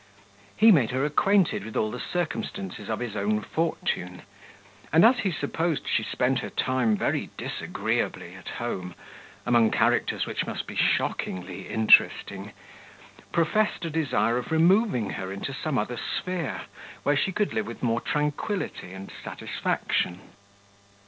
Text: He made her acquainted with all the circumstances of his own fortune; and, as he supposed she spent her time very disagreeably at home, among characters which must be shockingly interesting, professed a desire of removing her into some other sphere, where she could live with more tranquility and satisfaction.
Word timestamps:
He 0.57 0.71
made 0.71 0.89
her 0.89 1.05
acquainted 1.05 1.63
with 1.63 1.77
all 1.77 1.91
the 1.91 1.99
circumstances 1.99 2.89
of 2.89 2.97
his 3.01 3.15
own 3.15 3.41
fortune; 3.43 4.23
and, 4.91 5.05
as 5.05 5.19
he 5.19 5.31
supposed 5.31 5.87
she 5.87 6.01
spent 6.01 6.39
her 6.39 6.49
time 6.49 6.97
very 6.97 7.29
disagreeably 7.37 8.33
at 8.33 8.47
home, 8.47 8.95
among 9.45 9.69
characters 9.69 10.25
which 10.25 10.47
must 10.47 10.65
be 10.65 10.75
shockingly 10.75 11.67
interesting, 11.67 12.51
professed 13.31 13.85
a 13.85 13.91
desire 13.91 14.39
of 14.39 14.51
removing 14.51 15.11
her 15.11 15.31
into 15.31 15.53
some 15.53 15.77
other 15.77 15.97
sphere, 15.97 16.61
where 17.03 17.15
she 17.15 17.31
could 17.31 17.53
live 17.53 17.67
with 17.67 17.83
more 17.83 18.01
tranquility 18.01 18.93
and 18.93 19.11
satisfaction. 19.23 20.19